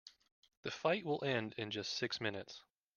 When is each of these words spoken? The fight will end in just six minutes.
The 0.63 0.71
fight 0.71 1.05
will 1.05 1.23
end 1.23 1.53
in 1.59 1.69
just 1.69 1.93
six 1.93 2.19
minutes. 2.19 2.63